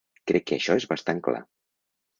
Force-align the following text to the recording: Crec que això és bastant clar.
Crec 0.31 0.47
que 0.51 0.57
això 0.57 0.79
és 0.83 0.89
bastant 0.95 1.23
clar. 1.29 1.47